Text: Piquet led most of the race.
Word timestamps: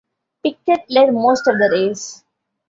Piquet 0.41 0.83
led 0.89 1.13
most 1.13 1.45
of 1.47 1.59
the 1.59 1.69
race. 1.71 2.23